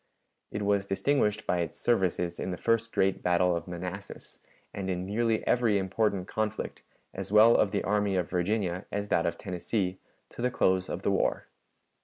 It 0.49 0.63
was 0.63 0.87
distinguished 0.87 1.45
by 1.45 1.59
its 1.59 1.79
services 1.79 2.39
in 2.39 2.49
the 2.49 2.57
first 2.57 2.91
great 2.91 3.21
battle 3.21 3.55
of 3.55 3.67
Manassas, 3.67 4.39
and 4.73 4.89
in 4.89 5.05
nearly 5.05 5.45
every 5.45 5.77
important 5.77 6.27
conflict, 6.27 6.81
as 7.13 7.31
well 7.31 7.55
of 7.55 7.69
the 7.69 7.83
army 7.83 8.15
of 8.15 8.27
Virginia 8.27 8.87
as 8.91 9.09
that 9.09 9.27
of 9.27 9.37
Tennessee, 9.37 9.99
to 10.29 10.41
the 10.41 10.49
close 10.49 10.89
of 10.89 11.03
the 11.03 11.11
war. 11.11 11.45